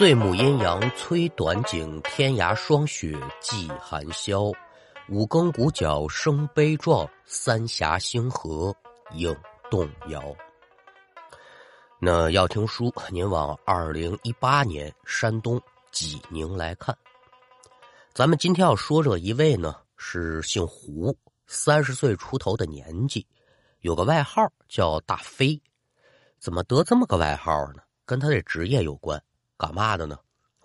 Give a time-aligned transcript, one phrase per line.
[0.00, 4.50] 岁暮阴阳催短景，天涯霜雪霁寒宵。
[5.10, 8.74] 五更鼓角声悲壮，三峡星河
[9.12, 9.36] 映
[9.70, 10.34] 动摇。
[12.00, 15.60] 那要听书，您往二零一八年山东
[15.92, 16.96] 济宁来看。
[18.14, 21.14] 咱们今天要说这一位呢，是姓胡，
[21.46, 23.26] 三十岁出头的年纪，
[23.80, 25.60] 有个外号叫大飞。
[26.38, 27.82] 怎么得这么个外号呢？
[28.06, 29.22] 跟他的职业有关。
[29.60, 30.18] 干嘛的呢？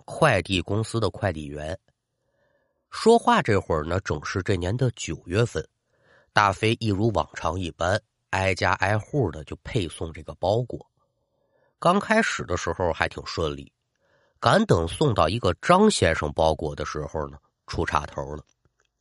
[0.06, 1.78] 快递公司的快递员。
[2.88, 5.62] 说话这会儿呢，正是这年的九月份。
[6.32, 8.00] 大飞一如往常一般，
[8.30, 10.80] 挨家挨户的就配送这个包裹。
[11.78, 13.70] 刚开始的时候还挺顺利，
[14.40, 17.36] 赶等送到一个张先生包裹的时候呢，
[17.66, 18.42] 出岔头了。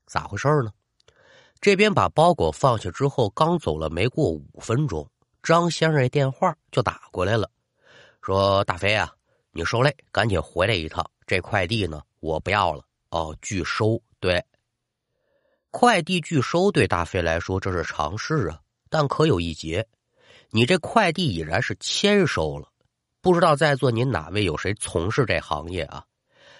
[0.07, 0.73] 咋回事呢？
[1.61, 5.09] 这边把包裹放下之后，刚走了没过五分钟，
[5.41, 7.49] 张先生电话就打过来了，
[8.21, 9.09] 说：“大飞啊。”
[9.57, 11.09] 你受累，赶紧回来一趟。
[11.25, 14.03] 这快递呢，我不要了哦，拒收。
[14.19, 14.43] 对，
[15.71, 18.59] 快递拒收对大飞来说这是常事啊。
[18.89, 19.87] 但可有一节，
[20.49, 22.67] 你这快递已然是签收了。
[23.21, 26.03] 不知道在座您哪位有谁从事这行业啊？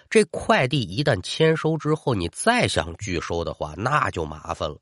[0.08, 4.78] 这快递一旦签收之后，你再想拒收的话，那就麻烦了。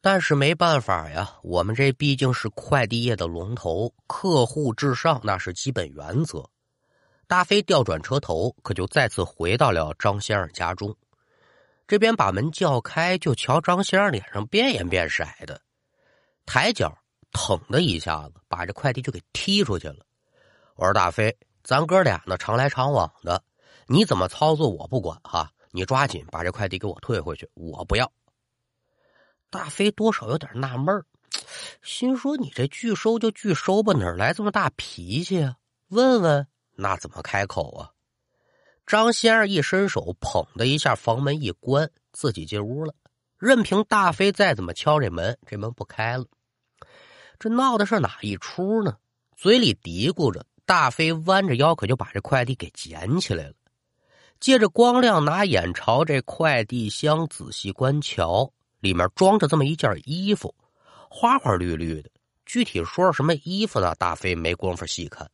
[0.00, 6.48] 但是没办法呀，我们这毕竟是快递业的龙头，客户至上，那是基本原则。
[7.28, 10.96] 大飞调转车头，可就再次回到了张先生家中。
[11.86, 15.60] 这边把门叫开，就瞧张先生脸上变颜变色的，
[16.46, 16.96] 抬脚
[17.30, 20.06] 腾的一下子，把这快递就给踢出去了。
[20.74, 23.44] 我说：“大飞，咱哥俩呢，常来常往的，
[23.86, 28.10] 你怎么操作我不管哈，你抓紧把这快递给我退回去，我不要。”
[29.50, 31.04] 大飞多少有点纳闷
[31.82, 35.56] 心说：“你这拒收就拒收吧，哪来这么大脾气啊？
[35.88, 36.46] 问问。”
[36.80, 37.90] 那怎么开口啊？
[38.86, 42.94] 张先生一伸手，砰的一下，房门一关，自己进屋了。
[43.36, 46.24] 任凭大飞再怎么敲这门，这门不开了。
[47.40, 48.96] 这闹的是哪一出呢？
[49.36, 53.54] 嘴里嘀咕着，大飞弯着腰，可就把这快递给捡起来了。
[54.38, 60.54] 借着光亮，拿眼朝这快递箱仔细观瞧，里面装着这么一件衣服，
[61.10, 62.10] 花花绿绿的。
[62.46, 63.96] 具体说什么衣服呢？
[63.96, 65.28] 大飞没工夫细看。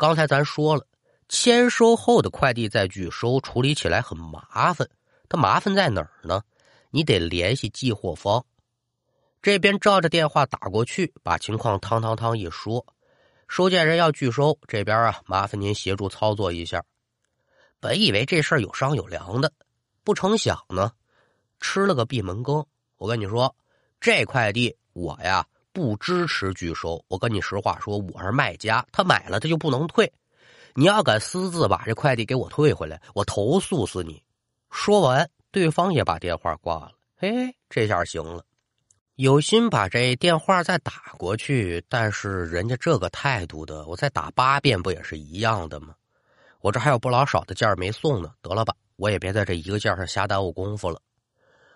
[0.00, 0.86] 刚才咱说了，
[1.28, 4.88] 签收后的快递再拒收，处理起来很麻烦。
[5.28, 6.40] 它麻烦在哪儿呢？
[6.88, 8.42] 你得联系寄货方，
[9.42, 12.86] 这边照着电话打过去，把情况汤汤汤一说，
[13.46, 16.82] 收件人要拒收，这边啊，麻烦您协助操作一下。
[17.78, 19.52] 本以为这事儿有商有量的，
[20.02, 20.92] 不成想呢，
[21.60, 22.64] 吃了个闭门羹。
[22.96, 23.54] 我跟你说，
[24.00, 25.46] 这快递我呀。
[25.72, 27.04] 不支持拒收。
[27.08, 30.12] 我跟你实话说，我是卖家，他买了他就不能退。
[30.74, 34.22] 你要敢私自把这快递给我退回来，我投诉死你！
[34.70, 36.92] 说完，对方也把电话挂了。
[37.16, 38.44] 嘿，这下行了，
[39.16, 45.94] 有心把这电话再打过去，但是人家这个态度的，我再打八遍不也是一样的吗？
[46.60, 51.00] 我这还有不老少的件没送呢，得了吧，我也别在这一个件上瞎耽误功夫了。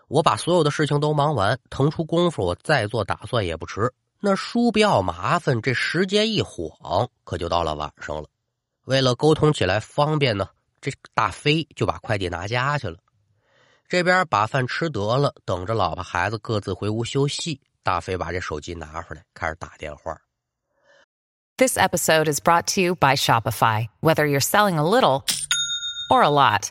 [0.09, 3.93] 我把所有的事情都忙完，腾出功夫，我再做打算也不迟。
[4.21, 8.29] 那书不要麻烦，这时间一晃，可就到了晚上了。
[8.85, 10.49] 为了沟通起来方便呢，
[10.81, 12.99] 这大飞就把快递拿家去了。
[13.87, 17.61] 这边把饭吃得了，等着老婆孩子各自回屋休息。
[17.83, 20.17] 大飞把这手机拿回来，开始打电话。
[21.59, 23.89] This episode is brought to you by Shopify.
[24.01, 25.23] Whether you're selling a little
[26.11, 26.71] or a lot.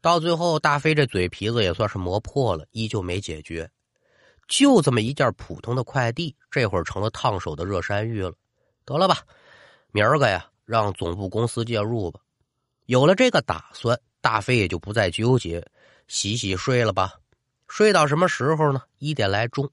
[0.00, 3.68] 到最后，大飞这嘴皮子也算是磨破了，依旧没解决。
[4.46, 8.32] 就这么一件普通的快递，这会儿成了烫手的热山芋了。
[8.84, 9.18] 得了吧，
[9.90, 12.20] 明儿个呀，让总部公司介入吧。
[12.84, 15.66] 有了这个打算，大飞也就不再纠结，
[16.06, 17.14] 洗洗睡了吧。
[17.66, 18.82] 睡到什么时候呢？
[18.98, 19.68] 一点来钟。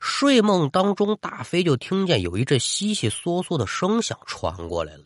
[0.00, 5.04] 睡梦当中，大飞就听见有一阵悉悉嗦嗦的声响传过来了。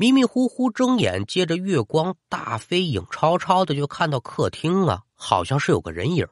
[0.00, 6.26] 迷迷糊糊睁眼，借着月光，大飞影超超的就看到客厅啊，好像是有个人影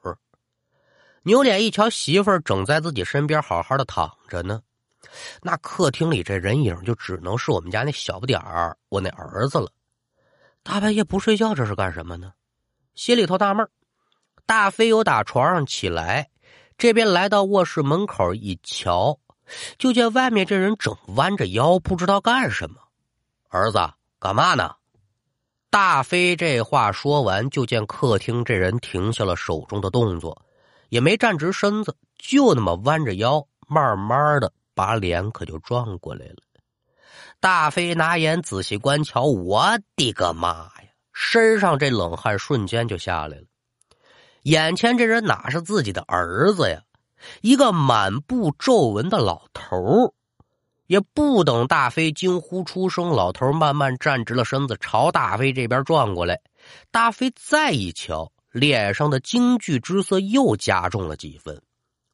[1.25, 4.63] 扭脸一瞧，媳妇儿整在自己身边，好好的躺着呢。
[5.43, 9.71] 那客厅里这人影就只能是我们家那小不点儿，我那儿子了。
[10.63, 12.33] 大半夜不睡觉，这是干什么呢？
[12.95, 13.69] 心里头纳闷
[14.47, 16.31] 大飞又打床上起来，
[16.79, 19.19] 这边来到卧室门口一瞧，
[19.77, 22.88] 就见外面这人正弯着腰，不知道干什么。
[23.49, 23.79] 儿子，
[24.19, 24.75] 干嘛呢？
[25.71, 30.43] 大飞这话说完，就见客厅这人停下了手中的动作，
[30.91, 36.37] 也没站直身子，就那么弯着腰，慢慢的把脸可就转过来了。
[37.41, 40.85] 大飞拿眼仔细观瞧，我的个妈呀！
[41.13, 43.45] 身上这冷汗瞬间就下来了。
[44.43, 46.83] 眼前这人哪是自己的儿子呀？
[47.41, 50.15] 一个满布皱纹的老头
[50.89, 56.41] 也不等大飞惊呼出声，老头慢慢站直了身子，朝大飞这边转过来。
[56.91, 61.61] 大飞再一瞧，脸上的惊惧之色又加重了几分。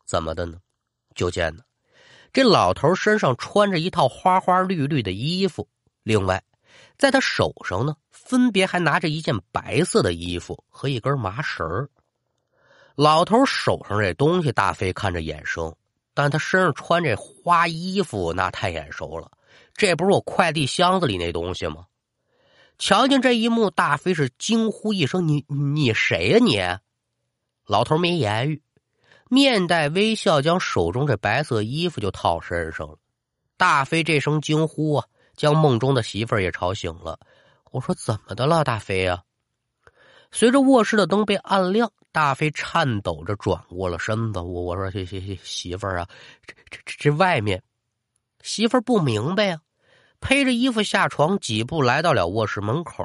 [0.04, 0.58] 怎么的呢？
[1.14, 1.62] 就见呢，
[2.32, 5.68] 这老头身上穿着一套花花绿绿的衣服，
[6.02, 6.42] 另外，
[6.98, 11.88] 在他手上呢，分别还拿着一件白色的衣服和一根麻绳
[12.96, 15.72] 老头手上这东西，大飞看着眼生。
[16.14, 19.30] 但他身上穿这花衣服，那太眼熟了。
[19.74, 21.86] 这不是我快递箱子里那东西吗？
[22.78, 26.60] 瞧见这一幕，大飞是惊呼一声：“你你谁呀你？”
[27.66, 28.62] 老头没言语，
[29.28, 32.96] 面带微笑，将手中这白色衣服就套身上了。
[33.56, 35.06] 大飞这声惊呼啊，
[35.36, 37.18] 将梦中的媳妇儿也吵醒了。
[37.70, 39.22] 我说：“怎么的了，大飞呀？”
[40.30, 41.92] 随着卧室的灯被暗亮。
[42.14, 46.08] 大飞颤抖着转过了身子，我我说：“媳媳媳妇儿啊，
[46.46, 47.60] 这这这这外面，
[48.40, 49.60] 媳妇儿不明白呀。”
[50.22, 53.04] 披着衣服下床，几步来到了卧室门口，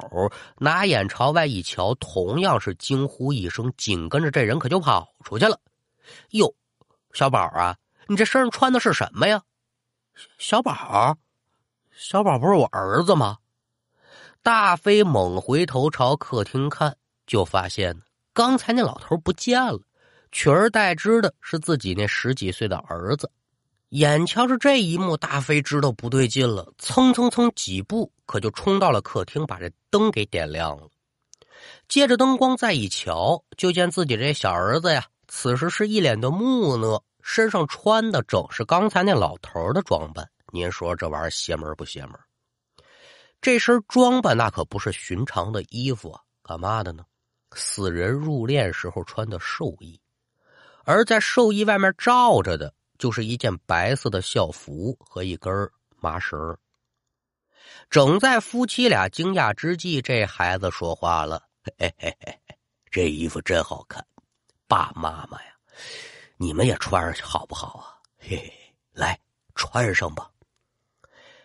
[0.59, 5.59] 拿眼朝外一瞧，同样是惊呼一声，紧跟着这人可就跑出去了。
[6.29, 6.53] 哟，
[7.11, 7.75] 小宝啊，
[8.07, 9.41] 你这身上穿的是什么呀？
[10.37, 11.17] 小宝，
[11.91, 13.39] 小宝不是我儿子吗？
[14.43, 16.95] 大飞猛回头朝客厅看，
[17.25, 18.03] 就发现呢。
[18.39, 19.77] 刚才那老头不见了，
[20.31, 23.29] 取而代之的是自己那十几岁的儿子。
[23.89, 30.87] 眼瞧着这一幕，大飞知道不对劲了，蹭蹭蹭几步，可就冲到了客厅，把这灯给点亮了。
[31.89, 40.25] 借着灯光再一瞧，就见自己这小儿子呀，此时是一脸的木讷，身上穿的正是刚才那老头的装扮。
[40.53, 42.13] 您说这玩意儿邪门不邪门？
[43.41, 47.03] 这身装扮那可不是寻常的衣服啊，干嘛的呢？
[47.53, 49.99] 死人入殓时候穿的寿衣，
[50.83, 56.57] 而在寿衣外面罩着的，就是一件白色的校服和一根麻绳。
[57.89, 61.43] 正在夫妻俩惊讶之际，这孩子说话了
[61.77, 62.39] ：“嘿嘿嘿，
[62.91, 64.05] 这衣服真好看，
[64.67, 65.51] 爸妈妈呀，
[66.37, 67.97] 你们也穿上好不好啊？
[68.19, 68.53] 嘿嘿，
[68.93, 69.19] 来
[69.55, 70.29] 穿上吧。”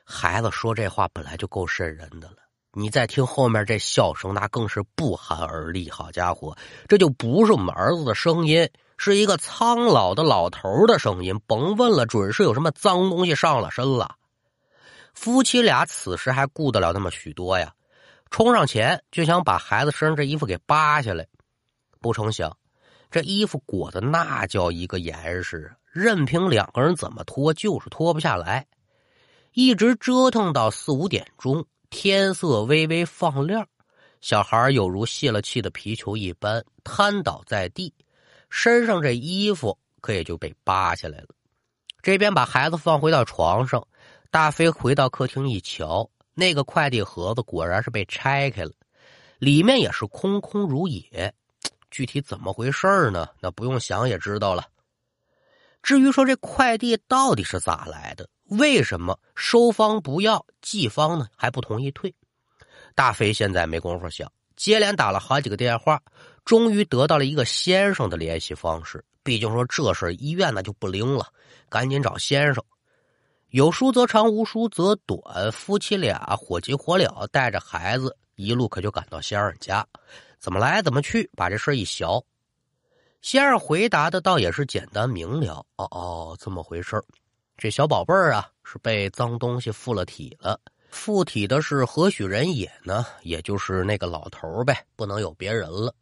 [0.05, 2.37] 孩子说这话本来就够瘆人的了。
[2.77, 5.89] 你再听后面这笑声，那更是不寒而栗。
[5.89, 6.57] 好家伙，
[6.89, 11.41] 这就不是我们儿子的声音，是一个苍老的老头的声音。
[11.47, 14.17] 甭问了，准是有什么脏东西上了身了。
[15.15, 17.73] 夫妻俩此时还顾得了那么许多呀？
[18.31, 21.25] 冲上前就想把孩子身上这衣服给扒下来，
[22.01, 22.57] 不成想，
[23.09, 28.67] 这衣服裹的那叫一个严实，任凭两个人怎么脱，就是脱不下来。
[29.53, 31.65] 一直折腾到四五点钟。
[31.95, 33.69] 天色微微放亮，
[34.21, 37.95] 小孩有如泄了气的皮球一般瘫倒在地，
[38.51, 41.29] 身上这衣服可也就被扒下来了。
[42.03, 43.87] 这边把孩子放回到床上，
[44.33, 48.73] 大飞回到客厅一瞧，那个快递盒子果然是被拆开了，
[49.39, 51.33] 里面也是空空如也。
[51.93, 53.29] 具体怎么回事呢？
[53.41, 54.65] 那不用想也知道了。
[55.85, 58.27] 至于说这快递到底是咋来的？
[58.49, 62.15] 为什么收方不要，寄方呢还不同意退？
[62.95, 66.01] 大飞现在没工夫想，接连打了好几个电话，
[66.43, 69.05] 终于得到了一个先生的联系方式。
[69.23, 71.29] 毕竟说这事医院那就不灵了，
[71.69, 72.65] 赶紧找先生。
[73.51, 75.53] 有书则长，无书则短。
[75.53, 79.87] 夫妻俩火急火燎，带着孩子一路可就赶到先生家。
[80.39, 82.25] 怎么来怎么去，把这事一小。
[83.25, 85.65] 仙儿回答的倒也是简单明了。
[85.77, 87.03] 哦哦，这么回事
[87.57, 90.61] 这小宝贝儿啊，是被脏东西附了体了。
[90.91, 93.07] 附体的是何许人也呢？
[93.23, 95.95] 也就是那个老头呗，不能有别人了。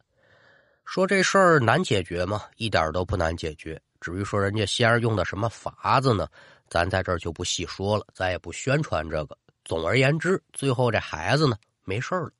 [0.83, 2.43] 说这事儿难解决吗？
[2.57, 3.81] 一点都不难解决。
[4.01, 6.27] 至于说人家仙儿用的什么法子呢？
[6.67, 9.37] 咱在这儿就不细说了，咱也不宣传这个。
[9.63, 12.31] 总而言之，最后这孩子呢，没事了。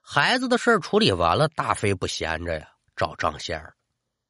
[0.00, 3.74] 孩子的事儿处理完了，大飞不闲着呀，找张先儿。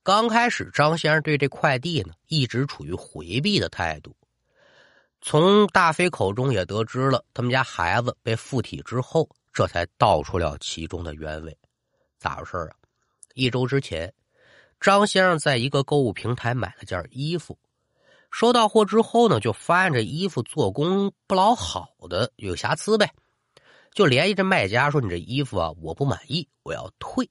[0.02, 4.14] 刚开始，张先生对这快递呢一直处于回避的态度，
[5.23, 11.56] 从大飞口中也得知了他们家孩子被附体之后，这才道出了其中的原委。
[12.18, 12.76] 咋回事啊？
[13.35, 14.12] 一周之前，
[14.80, 17.59] 张先生在一个购物平台买了件衣服，
[18.30, 23.11] 收到货之后呢，就发现这衣服做工不老好的，有瑕疵呗，
[23.92, 27.30] 就联系这卖家说：“你这衣服啊，我不满意，我要退。”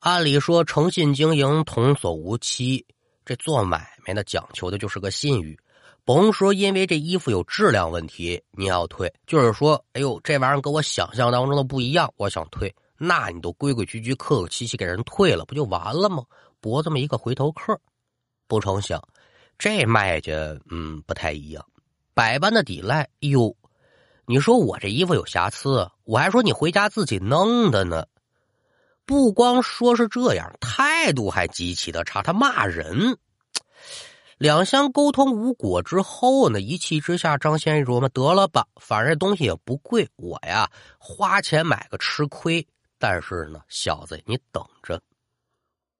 [0.00, 2.86] 按理说，诚信经营，童叟无欺，
[3.26, 5.58] 这做买卖的，讲求的就是个信誉。
[6.06, 16.24] 甭说因为这衣服有质量问题，你要退，就是说，哎呦，这玩意儿跟我想象当中的不一样，我想退，那你都规规矩矩、客客气气给人退了，不就完了吗？
[16.62, 17.78] 博这么一个回头客，
[18.48, 19.06] 不成想，
[19.58, 20.32] 这卖家
[20.70, 21.62] 嗯不太一样，
[22.14, 23.06] 百般的抵赖。
[23.18, 23.54] 哟，
[24.24, 28.06] 你说我这衣服有瑕疵，我还说你回家自己弄的呢。
[29.10, 33.18] 不光说是这样，态度还极其的差，他骂人。
[34.38, 42.64] 两相沟通无果之后呢，一气之下，张先生琢磨得了吧，反正这东西也不贵，我呀花钱买个吃亏。
[43.00, 45.02] 但是呢，小子你等着，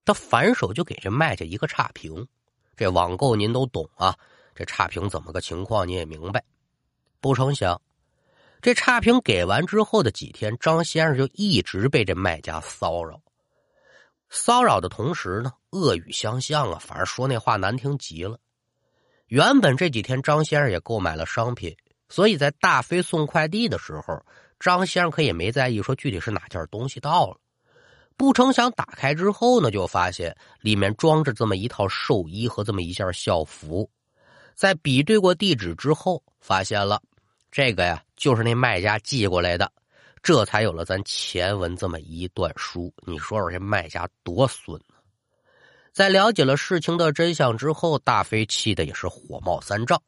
[0.05, 2.25] 他反手就给这卖家一个差评。
[2.77, 4.17] 这网购您都懂啊，
[4.55, 6.45] 这差评怎么个情况你也明白。
[7.21, 7.83] 不成想，
[8.63, 13.21] 这差评给完之后的几天，张先生就一直被这卖家骚扰。
[14.29, 18.39] 骚扰的同时呢，恶语相向啊，反而说那话难听极了。
[19.27, 21.77] 原本这几天张先生也购买了商品，
[22.09, 24.25] 所以在大飞送快递的时候，
[24.59, 27.37] 张先生可也没在意说具体是哪件东西到了。
[28.17, 33.91] 不成想打开之后呢，就发现里面装着这么一套寿衣和这么一件校服。
[34.55, 37.01] 在比对过地址之后，发现了
[37.51, 39.71] 这个呀，就是那卖家寄过来的。
[40.23, 44.95] 这才有了咱前文这么一段书，你说说这卖家多损呢？
[45.93, 50.01] 在了解了事情的真相之后，大飞气的也是火冒三丈，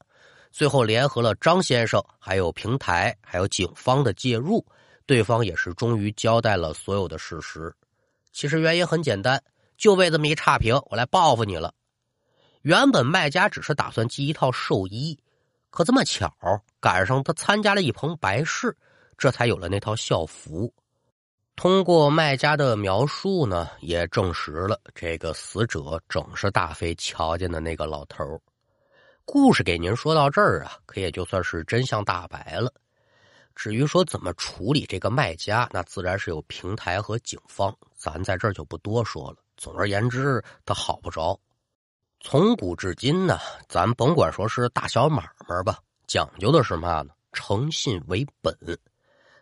[0.51, 4.65] 最后联合了张先生、还有平台、还有警方的介入，
[5.07, 7.75] 对方也是终于交代了所有的事实。
[8.33, 9.43] 其实原因很简单，
[9.77, 11.75] 就为这么一差评，我来报复你了。
[12.61, 15.19] 原本卖家只是打算寄一套寿衣，
[15.73, 16.33] 可这么巧
[16.79, 18.76] 赶上他参加了一棚白事。
[19.19, 20.73] 这才有了那套校服。
[21.55, 28.41] 通过卖家的描述呢，也证实了这个死者正是大飞瞧见的那个老头
[29.25, 32.73] 故事给您说到这儿啊，可也就算是真相大白了。
[33.55, 39.37] 至于说怎么处理这个卖家，那自然是有平台和警方，咱在这儿就不多说了。
[39.57, 41.38] 总而言之，他好不着。
[42.25, 47.12] 从古至今呢，咱甭管说是大小买卖吧，讲究的是嘛呢？
[47.33, 48.57] 诚信为本。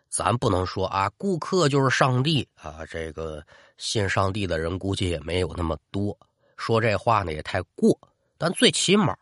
[0.09, 2.83] 咱不能说啊，顾客就是上帝啊！
[2.89, 3.41] 这个
[3.77, 6.17] 信上帝的人估计也没有那么多，
[6.57, 7.97] 说这话呢也太过。
[8.37, 9.15] 但最起码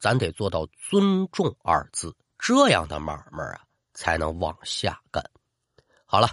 [0.00, 3.60] 咱得做到尊重二字，这样的买卖啊
[3.94, 5.24] 才能往下干。
[6.04, 6.28] 好了，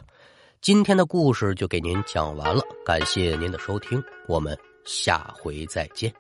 [0.62, 6.12] 今天的故事就给您讲完了，感谢您的收听，我们下回再见。